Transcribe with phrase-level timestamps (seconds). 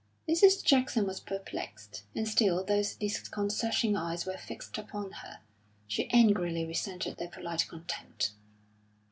[0.27, 0.63] Mrs.
[0.63, 5.41] Jackson was perplexed, and still those disconcerting eyes were fixed upon her;
[5.85, 8.31] she angrily resented their polite contempt.